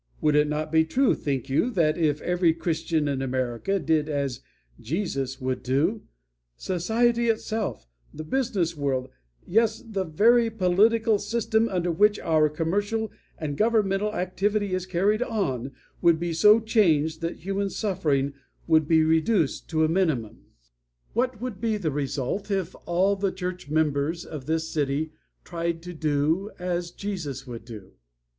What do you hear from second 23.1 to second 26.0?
the church members of this city tried to